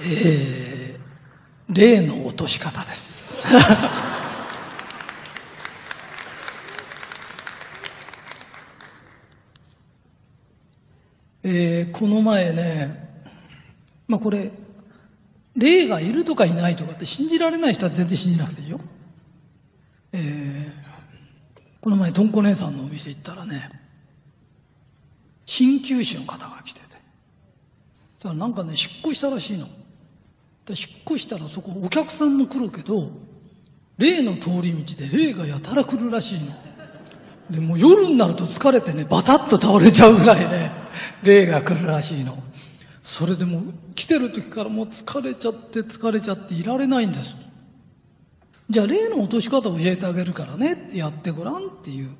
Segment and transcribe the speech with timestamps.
[0.00, 3.42] えー、例の落とし方です。
[11.42, 13.22] えーこの前ね、
[14.06, 14.50] まあこれ、
[15.56, 18.80] 霊がいるとかいないとかって信じられない人は全然信じなくていいよ。
[20.12, 20.88] えー
[21.80, 23.70] この前、とんこ姉さんのお店行ったらね、
[25.46, 26.86] 鍼灸師の方が来てて、
[28.18, 29.68] そしたらなんかね、引っ越したらしいの。
[30.68, 33.10] で引っ越したらそこお客さんも来るけど、
[33.96, 36.54] 霊の通り道で霊がやたら来るらしいの。
[37.50, 40.70] で、もう夜になると疲れてね、バタッと倒れちゃうぐらいね、
[41.22, 42.42] 霊が来るらしいの。
[43.02, 43.62] それでも
[43.94, 47.34] 来てる時からもう疲れちゃって疲れちゃっていられないんです。
[48.68, 52.10] じゃあ霊の落とし方を教えてあげるからね、やってごらんっていう。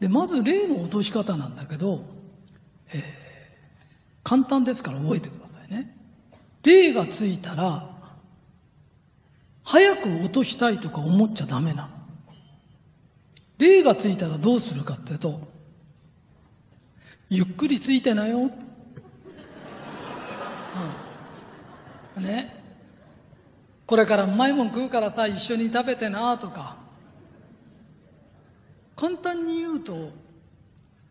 [0.00, 2.04] で、まず霊の落とし方なんだけど、
[2.92, 3.24] えー
[4.24, 5.94] 簡単ですから覚えてくださいね。
[6.64, 7.90] 霊がついたら、
[9.62, 11.90] 早く落としたいとか思っちゃダメな。
[13.58, 15.40] 霊がついたらどうするかっていうと、
[17.30, 18.50] ゆっくりついてなよ。
[22.16, 22.22] うん。
[22.22, 22.62] ね。
[23.86, 26.76] これからうまいもん食うからさ、一緒に食べてなとか。
[28.96, 30.10] 簡単に言うと、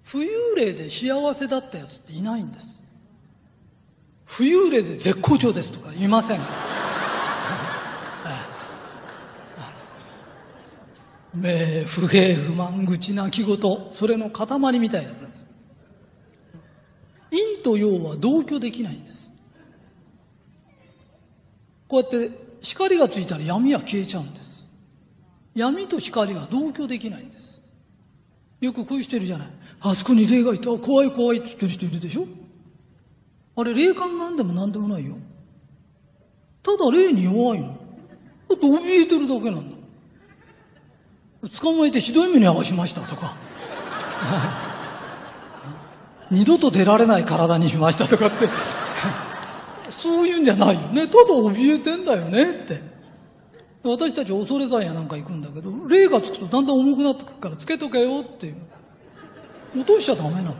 [0.05, 2.72] 浮遊霊で幸せだったやつっていないんです。
[4.25, 6.39] 浮遊霊で絶好調ですとか言いません。
[11.33, 13.57] 名不平不満愚痴泣き言
[13.91, 15.43] それの塊みたいなんです。
[17.31, 19.31] 陰と陽は同居できないんです。
[21.87, 24.71] こうやって光がついたら闇は消えちゃうんです。
[25.55, 27.61] 闇と光が同居できないんです。
[28.61, 29.49] よくこういう人いるじゃない。
[29.81, 30.69] あそこに霊がいた。
[30.77, 32.27] 怖い怖いって言ってる人いるでしょ。
[33.55, 35.15] あれ霊感なんでもなんでもないよ。
[36.63, 37.67] ただ霊に弱いの。
[37.67, 37.75] だ
[38.55, 39.77] って怯えてるだけなんだ。
[41.61, 43.35] 捕まえてひどい目に遭わしましたとか。
[46.31, 48.49] 二度と出られない体にしましたとかって。
[49.91, 51.05] そういうんじゃないよね。
[51.07, 52.81] ただ怯えてんだよねって。
[53.83, 58.55] 私たち恐れ山やなんか行くんだけど霊がつくとだんだん重くなってくるからつけとけよっていう。
[59.75, 60.55] 落としちゃダメなの。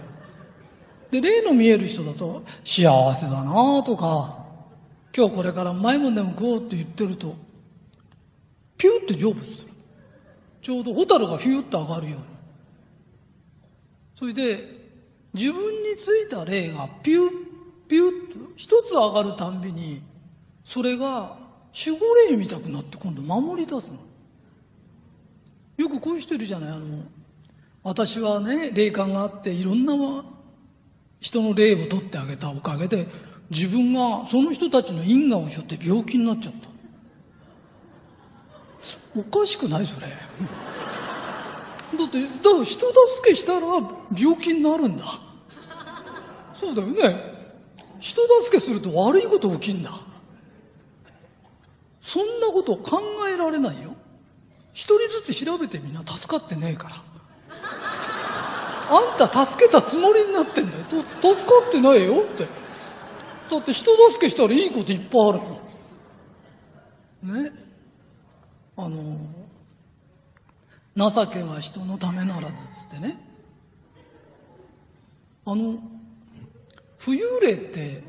[1.21, 4.43] で霊の見える人だと幸せだなとか
[5.15, 7.35] 今日これからうまいもんでも食おうって言ってると
[8.77, 9.73] ピューって成仏する
[10.63, 12.25] ちょうどホタルがヒューッと上がるように。
[14.15, 14.83] それで、
[15.33, 17.29] 自分についた霊がピュッ、
[17.89, 20.01] ピューッと一つ上がるたんびに、
[20.63, 21.37] それが
[21.85, 23.97] 守護霊みたくなって今度守り出すの。
[25.75, 27.03] よくこういう人いるじゃないあの、
[27.83, 29.97] 私はね、霊感があっていろんな
[31.23, 33.07] 人の霊を取ってあげたおかげで、
[33.49, 36.69] 自分がその人たちの因果を背負って病気になっちゃった。
[39.17, 40.07] おかしくないそれ。
[40.07, 40.13] だ
[42.03, 42.89] って、だから人助
[43.25, 43.67] けしたら
[44.19, 45.05] 病気になるんだ。
[46.59, 47.33] そうだよね。
[48.01, 49.91] 人助けすると悪いこと起きんだ。
[52.01, 53.01] そんなこと考
[53.33, 53.95] えられないよ。
[54.73, 57.12] 一人ずつ調べてみんな助かってねえから。
[58.89, 60.83] あんた助けたつもりになってんだよ。
[61.21, 62.47] と助かってないよって。
[63.49, 65.61] だって人助けしたらいいこといっぱいあるも
[67.23, 67.43] ん。
[67.43, 67.51] ね。
[68.75, 69.17] あの、
[70.95, 73.19] 情けは人のためならずっつってね。
[75.45, 75.77] あの、
[76.99, 78.03] 浮遊霊って、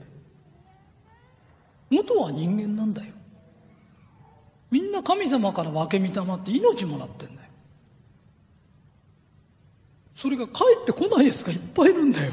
[1.90, 3.12] 元は人間なんだよ。
[4.70, 7.43] みんな神様から分け見たまって命もらってんだよ。
[10.24, 12.32] それが帰ってこない奴がいっぱいいるんだよ。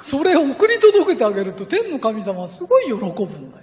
[0.00, 3.62] それを送り届けてあげると天の神様はすごい喜ぶんだよ。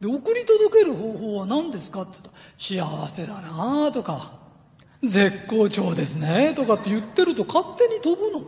[0.00, 4.38] で、送り届ける方法は何ですかって言うと、幸せだなとか、
[5.02, 8.46] 絶好調ですねとかって言ってると勝手に飛ぶの。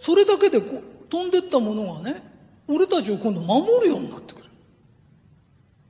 [0.00, 2.24] それだけでこ飛んでったものがね、
[2.66, 4.48] 俺たちを今度守るようになってくる。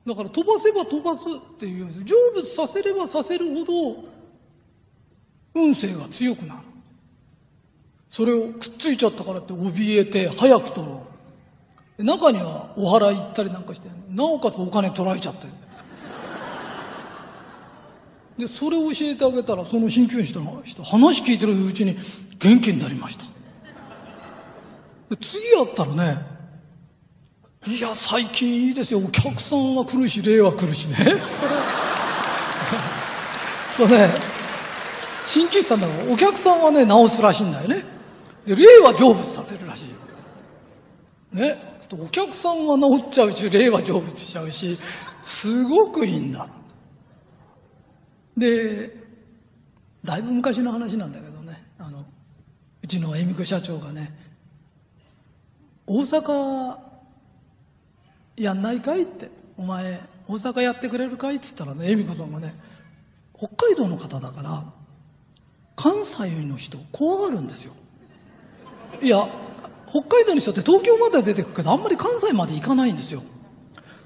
[0.05, 1.23] だから飛ばせば飛ばす
[1.55, 4.18] っていう、成仏させればさせるほど、
[5.59, 6.61] 運勢が強くなる。
[8.09, 11.05] それをくっついちゃったからって怯えて早く取ろ
[11.97, 12.03] う。
[12.03, 15.47] 中にはお祓い行ったりなんかして、なおかつお金取られちゃって。
[18.37, 21.97] で、それを教えてあげたら、その鍼灸師の人、話聞いてるうちに
[22.39, 23.25] 元気になりました。
[25.09, 26.39] で次やったらね、
[27.67, 28.99] いや、最近いいですよ。
[28.99, 30.95] お客さんは来るし、霊は来るしね。
[33.75, 34.09] そうね、
[35.29, 37.85] 鍼灸師さんだから、お客さんはね、治すらしいんだよね。
[38.47, 39.95] で、霊は成仏させるらしいよ。
[41.31, 41.69] ね。
[41.91, 44.77] お客さんは治っちゃうし、霊は成仏しちゃうし、
[45.23, 46.47] すごくいいんだ。
[48.35, 48.95] で、
[50.03, 52.05] だいぶ昔の話なんだけどね、あの、
[52.81, 54.17] うちの恵美子社長がね、
[55.85, 56.77] 大阪
[58.37, 62.55] やんないかいって、お前、大阪やってくれるかいって言ったらね、恵美子さんがね、
[63.35, 64.78] 北海道の方だから、
[65.79, 67.71] 関西の人怖がるんですよ。
[69.01, 69.25] いや、
[69.87, 73.23] 北海道の人って東京まで出てくけど、あんまり関西まで行かないんですよ。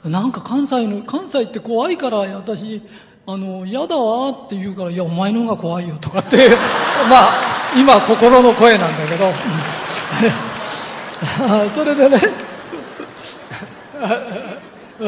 [0.06, 2.84] なんか関西の、関西って怖いから、私、
[3.26, 6.52] あの、嫌だわって言うから、いや、お前の方が怖いよとかって、
[7.10, 7.32] まあ、
[7.76, 9.34] 今心の声なんだけど、
[11.74, 12.22] それでね、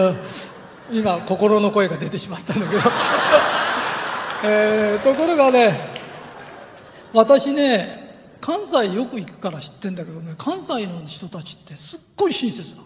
[0.92, 2.82] 今心の声が出てしまったんだけど、
[4.46, 5.94] えー、ところがね、
[7.16, 8.04] 私ね、
[8.42, 12.82] 関西よく行くから知ってんだけどね、関西の人たちってすっごい親切な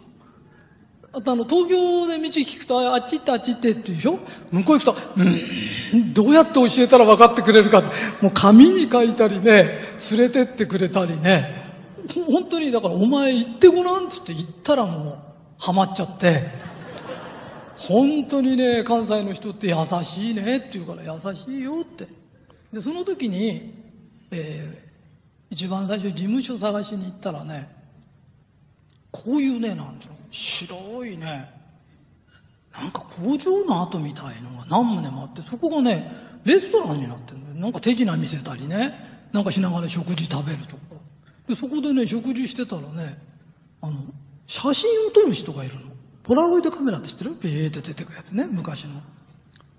[1.12, 4.20] あとあの、東京で道聞くと、あっち行ってあっち行ってって言うでしょ？
[4.52, 7.90] 向こう行くと、うん、どうやって教えたら分かってくれるかって、
[8.22, 9.80] もう紙に書いたりね、
[10.12, 11.74] 連れてってくれたりね、
[12.28, 15.18] 本当にだからお前行ってごらんっつって行ったらもう、
[15.58, 16.44] ハマっちゃって、
[17.76, 22.08] 本当にね、関西の人って優しいねって言うから優しいよって。
[22.72, 23.79] で、その時に、
[24.32, 24.90] えー
[25.52, 27.68] 一番最初事務所探しに行ったらね
[29.12, 31.50] こういうねなんていうの白いね
[32.72, 36.12] なんか工場の跡みたいのが何棟もあってそこがね
[36.44, 38.94] レストランになってるんなんか手品見せたりね
[39.32, 40.82] なんかしながら食事食べるとか。
[41.48, 43.18] でそこでね食事してたらね
[43.82, 44.04] あの
[44.46, 45.82] 写真を撮る人がいるの。
[46.22, 47.36] ポラロイドカメラって知ってる？
[47.42, 49.02] ビーって出てくるやつね昔の。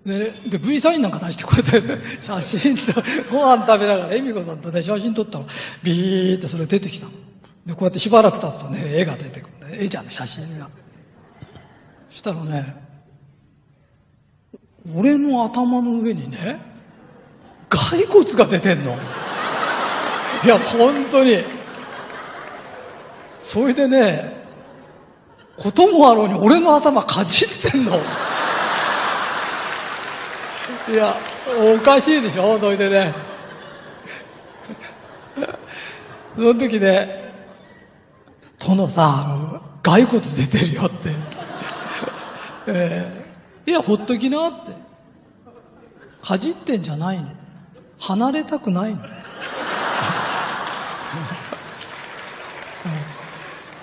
[0.04, 5.44] で、で、V サインなんか出してこうやって、 写真と、ご飯食べながら、恵美子さんとね、写真撮ったら、
[5.82, 7.12] ビーってそれ出てきたの
[7.66, 9.84] で、こうやってしばらく経つとね、絵が出てくるね。
[9.84, 10.68] 絵じゃんの、写真が。
[12.08, 12.74] したらね、
[14.94, 16.58] 俺の頭の上にね、
[17.68, 18.96] 骸骨が出てんの。
[20.44, 21.44] いや、本当に。
[23.42, 24.40] それでね、
[25.56, 28.00] こともあろうに俺の頭かじってんの。
[30.90, 31.14] いや、
[31.76, 33.14] おかしいでしょ、それでね。
[36.34, 37.32] その時ね、
[38.58, 41.14] 殿さ、骸骨出てるよって。
[42.66, 44.72] えー、いや、ほっときなって。
[46.22, 47.28] かじってんじゃないの。
[47.98, 49.00] 離れたくないの。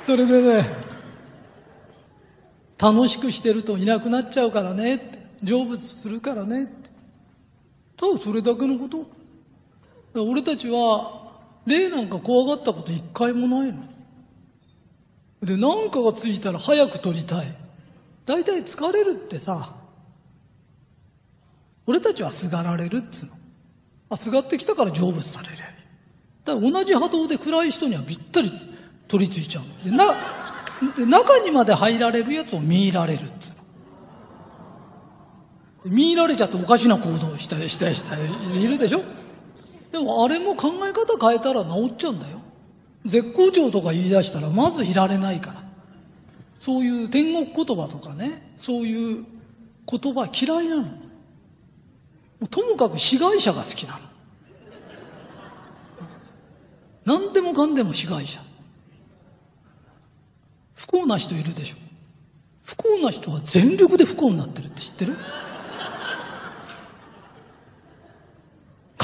[0.05, 0.69] それでね、
[2.77, 6.86] 楽しくしてるといなくなっちゃうからねって、成仏するからねって。
[7.97, 9.05] ただそれだけのこと？
[10.19, 11.31] 俺たちは
[11.65, 13.83] 霊なんか怖がったこと一回もないの。
[15.43, 17.55] で何かがついたら早く取りたい。
[18.25, 19.73] 大体疲れるってさ。
[21.85, 23.31] 俺たちはすがられるっつうの。
[24.09, 25.57] あすがってきたから成仏される。
[26.47, 28.51] だから同じ波動で暗い人にはぴったり
[29.09, 30.15] 取り付いちゃうでな
[30.95, 33.53] で中にまで入られるやつを見入られるっつう
[35.89, 39.03] 見入られちゃっておかしな行動をしたりしたりしたりいるでしょ？
[39.91, 42.39] でもあれも考え方変えたら治っちゃうんだよ。
[43.05, 45.63] 絶好調とか言い出したらまずいられないから。
[46.59, 48.51] そういう天国言葉とかね。
[48.57, 49.25] そういう
[49.89, 52.47] 言葉嫌いなの。
[52.49, 53.99] ともかく被害者が好きなの。
[57.05, 58.41] 何でもかんでも被害者。
[60.75, 61.77] 不幸な人いるでしょ。
[62.63, 65.15] 不幸な人は全力で不幸になってるって知ってる？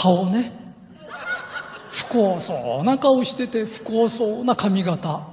[0.04, 0.52] 顔ね。
[1.90, 5.26] 不幸そうな顔してて不幸そうな髪型。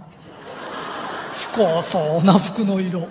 [1.32, 3.08] 不幸そうな服の色。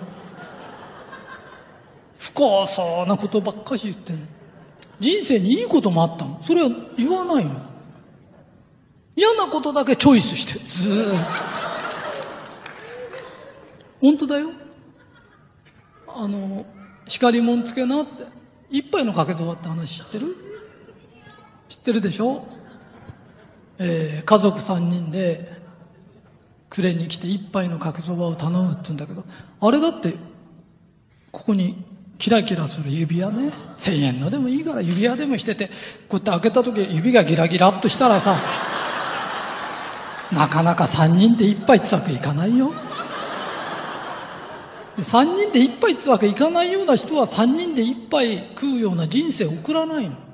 [2.18, 4.26] 不幸そうなことばっかし言ってんの。
[5.00, 6.42] 人生にいいこともあったの。
[6.44, 7.60] それは言わないの。
[9.14, 11.26] 嫌なことだけチョイスしてずーっと。
[14.00, 14.50] 本当だよ。
[16.08, 16.64] あの
[17.06, 18.24] 光もんつけなって。
[18.70, 20.49] 一杯のかけそばって話知ってる？
[21.70, 22.42] 知ってるでしょ、
[23.78, 25.60] えー、家族3人で
[26.68, 29.24] 暮れに来て一杯のかけそばを頼むって言うんだけど
[29.60, 30.14] あれだって
[31.30, 31.84] ここに
[32.18, 33.52] キラキラする指輪ね。
[33.78, 35.68] 1000円のでもいいから指輪でもしてて
[36.08, 38.36] こうやって開けた時指がギラギラっとしたらさ
[40.32, 42.72] なかなか3人で一杯ってわけいかないよ。
[44.98, 50.29] 3人で一杯ってわけいかないような人は3人で一杯食うような人生を送らないの。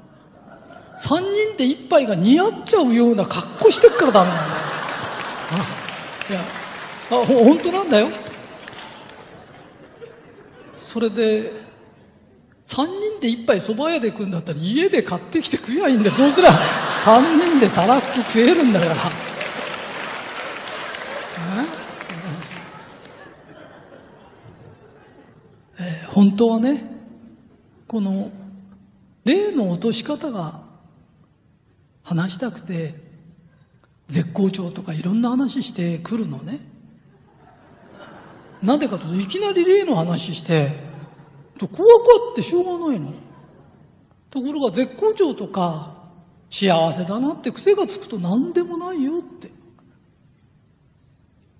[0.98, 4.56] 三人で一杯が似合っちゃうような格好してっからダメなんだよ。
[6.30, 6.40] いや、
[7.10, 8.08] あ、ほ本当なんだよ。
[10.78, 11.52] それで、
[12.64, 16.12] 三人で一杯蕎麦屋で食うんだったら家で買ってきて食えばいいんだよ。
[16.12, 16.50] そうすりゃ
[17.04, 18.94] 三人でたらふく食えるんだから。
[25.78, 26.02] え？
[26.06, 26.84] ー本当はね、
[27.86, 28.30] この
[29.24, 30.65] 霊の落とし方が
[32.06, 32.94] 話したくて、
[34.06, 36.60] 絶好調とかいろんな話してくるのね。
[38.62, 40.72] なんでかというと、いきなり霊の話して、
[41.58, 41.84] 怖くあ
[42.32, 43.12] ってしょうがないの。
[44.30, 45.96] ところが絶好調とか、
[46.48, 49.50] 幸せだなって癖がつくと何でもないよって。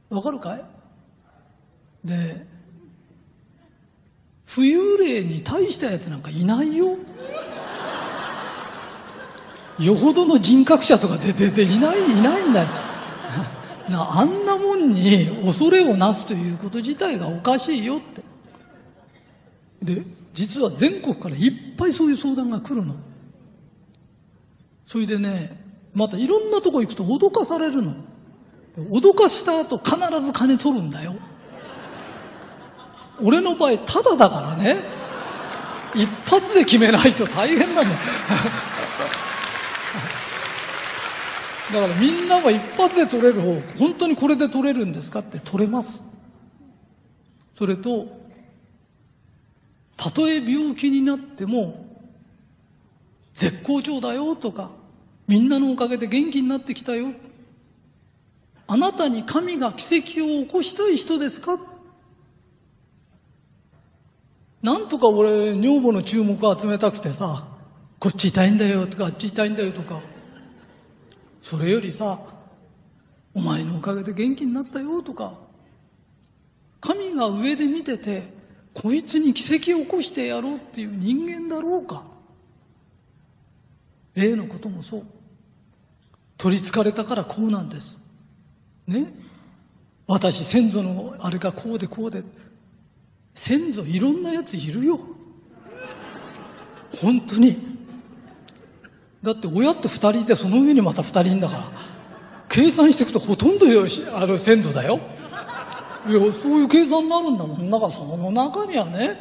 [0.08, 0.64] わかるかい？
[2.04, 2.46] で、
[4.46, 6.96] 浮遊霊に大したやつなんかいないよ。
[9.78, 12.68] よほどの人格者とか出てていない、いないんだよ。
[13.88, 19.94] なあんなもんに恐れをなすということ自体がおかしいよって。
[19.94, 20.02] で、
[20.32, 22.94] 実は全国からいっぱいそういう相談が来るの。
[24.84, 25.62] それでね、
[25.94, 27.94] またいろんなとこ行くと脅かされるの。
[28.90, 31.16] 脅かした後必ず金取るんだよ。
[33.22, 34.76] 俺の場合、タダだからね。
[35.94, 37.86] 一発で決めないと大変なん
[41.72, 41.80] だ。
[41.80, 46.04] からみんなは一発で取れる方、本当にこれで取れるんですかって取れます。
[47.54, 48.06] それと、
[49.96, 51.86] たとえ病気になっても、
[53.34, 54.70] 絶好調だよとか、
[55.26, 57.08] みんなのおかげで元気になってきたよ。
[58.68, 61.58] あなたに神が奇跡を起こしたい人ですか？
[64.62, 67.46] なんとか俺、女房の注目を集めたくてさ、
[67.98, 70.00] こっち痛いんだよとか、あっち痛いんだよとか、
[71.40, 72.20] それよりさ、
[73.34, 75.34] お前のおかげで元気になったよとか、
[76.80, 78.34] 神が上で見てて、
[78.74, 82.04] こいつに奇跡を起こしてやろうっていう人間だろうか。
[84.14, 85.06] 例のこともそう。
[86.36, 87.98] 取り憑かれたからこうなんです。
[88.86, 89.14] ね？
[90.06, 92.22] 私、先祖のあれがこうでこうで。
[93.34, 95.00] 先祖いろんなやついるよ。
[97.00, 97.65] 本当に。
[99.26, 101.72] だって親って二人いてその上にまた二人いんだから。
[102.48, 105.00] 計算していくとほとんどよしあの先祖だよ。
[106.08, 107.68] いや、そういう計算になるんだもん。
[107.68, 109.18] だからその中にはね、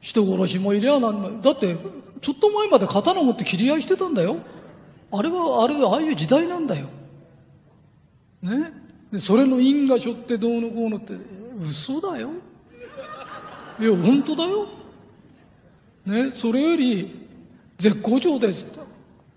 [0.00, 1.50] 人殺しもいりゃなんだ。
[1.50, 1.76] だって、
[2.20, 4.36] ちょっと前まで刀持って切り合いしてたんだよ。
[5.10, 6.86] あれは、あれでああいう時代なんだよ。
[8.42, 8.72] ね？
[9.16, 11.14] それの因果背負ってどうのこうのって、
[11.58, 12.30] 嘘だよ。
[13.80, 14.68] いや、本当だよ。
[16.06, 17.26] ね、それより、
[17.76, 18.87] 絶好調ですって。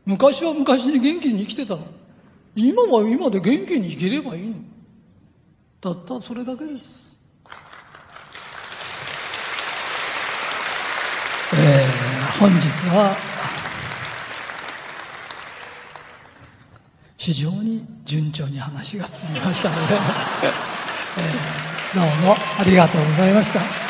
[0.05, 1.85] 昔は昔に元気に生きてたの。
[2.55, 4.55] 今は今で元気に生きればいいの。
[5.79, 7.19] たったそれだけです。
[11.53, 13.15] えー、本日は、
[17.17, 21.61] 非常に順調に話が進みましたので、えー
[21.93, 23.80] どうもありがとうございました。